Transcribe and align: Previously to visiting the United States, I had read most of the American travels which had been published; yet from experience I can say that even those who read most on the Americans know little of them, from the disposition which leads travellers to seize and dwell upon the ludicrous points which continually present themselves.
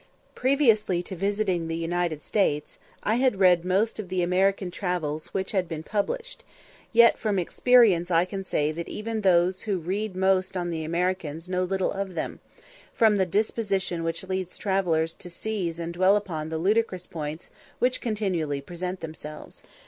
Previously 0.33 1.03
to 1.03 1.15
visiting 1.15 1.67
the 1.67 1.77
United 1.77 2.23
States, 2.23 2.79
I 3.03 3.17
had 3.17 3.37
read 3.39 3.63
most 3.63 3.99
of 3.99 4.09
the 4.09 4.23
American 4.23 4.71
travels 4.71 5.27
which 5.27 5.51
had 5.51 5.67
been 5.69 5.83
published; 5.83 6.43
yet 6.91 7.19
from 7.19 7.37
experience 7.37 8.09
I 8.09 8.25
can 8.25 8.43
say 8.43 8.71
that 8.71 8.89
even 8.89 9.21
those 9.21 9.61
who 9.61 9.77
read 9.77 10.15
most 10.15 10.57
on 10.57 10.71
the 10.71 10.83
Americans 10.83 11.47
know 11.49 11.63
little 11.63 11.91
of 11.91 12.15
them, 12.15 12.39
from 12.91 13.17
the 13.17 13.27
disposition 13.27 14.03
which 14.03 14.27
leads 14.27 14.57
travellers 14.57 15.13
to 15.13 15.29
seize 15.29 15.77
and 15.77 15.93
dwell 15.93 16.15
upon 16.15 16.49
the 16.49 16.57
ludicrous 16.57 17.05
points 17.05 17.51
which 17.77 18.01
continually 18.01 18.59
present 18.59 19.01
themselves. 19.01 19.61